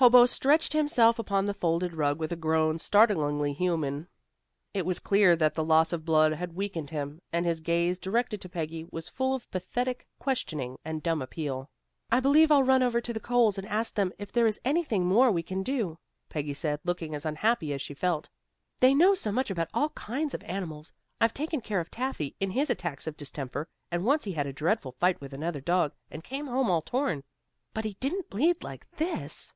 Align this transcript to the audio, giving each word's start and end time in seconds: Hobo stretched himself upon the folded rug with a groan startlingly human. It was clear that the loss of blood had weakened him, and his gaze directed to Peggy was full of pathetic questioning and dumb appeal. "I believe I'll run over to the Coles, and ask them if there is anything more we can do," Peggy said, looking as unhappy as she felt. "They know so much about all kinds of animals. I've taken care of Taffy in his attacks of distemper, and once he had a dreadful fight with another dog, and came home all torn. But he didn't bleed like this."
Hobo 0.00 0.26
stretched 0.26 0.74
himself 0.74 1.18
upon 1.18 1.44
the 1.46 1.52
folded 1.52 1.92
rug 1.92 2.20
with 2.20 2.30
a 2.32 2.36
groan 2.36 2.78
startlingly 2.78 3.52
human. 3.52 4.06
It 4.72 4.86
was 4.86 5.00
clear 5.00 5.34
that 5.34 5.54
the 5.54 5.64
loss 5.64 5.92
of 5.92 6.04
blood 6.04 6.30
had 6.34 6.54
weakened 6.54 6.90
him, 6.90 7.20
and 7.32 7.44
his 7.44 7.60
gaze 7.60 7.98
directed 7.98 8.40
to 8.42 8.48
Peggy 8.48 8.84
was 8.92 9.08
full 9.08 9.34
of 9.34 9.50
pathetic 9.50 10.06
questioning 10.20 10.78
and 10.84 11.02
dumb 11.02 11.20
appeal. 11.20 11.68
"I 12.12 12.20
believe 12.20 12.52
I'll 12.52 12.62
run 12.62 12.84
over 12.84 13.00
to 13.00 13.12
the 13.12 13.18
Coles, 13.18 13.58
and 13.58 13.66
ask 13.66 13.92
them 13.96 14.12
if 14.20 14.30
there 14.30 14.46
is 14.46 14.60
anything 14.64 15.04
more 15.04 15.32
we 15.32 15.42
can 15.42 15.64
do," 15.64 15.98
Peggy 16.28 16.54
said, 16.54 16.78
looking 16.84 17.12
as 17.12 17.26
unhappy 17.26 17.72
as 17.72 17.82
she 17.82 17.92
felt. 17.92 18.28
"They 18.78 18.94
know 18.94 19.14
so 19.14 19.32
much 19.32 19.50
about 19.50 19.68
all 19.74 19.88
kinds 19.88 20.32
of 20.32 20.44
animals. 20.44 20.92
I've 21.20 21.34
taken 21.34 21.60
care 21.60 21.80
of 21.80 21.90
Taffy 21.90 22.36
in 22.38 22.50
his 22.52 22.70
attacks 22.70 23.08
of 23.08 23.16
distemper, 23.16 23.66
and 23.90 24.04
once 24.04 24.22
he 24.22 24.32
had 24.34 24.46
a 24.46 24.52
dreadful 24.52 24.92
fight 24.92 25.20
with 25.20 25.34
another 25.34 25.60
dog, 25.60 25.92
and 26.08 26.22
came 26.22 26.46
home 26.46 26.70
all 26.70 26.82
torn. 26.82 27.24
But 27.74 27.84
he 27.84 27.94
didn't 27.94 28.30
bleed 28.30 28.62
like 28.62 28.88
this." 28.92 29.54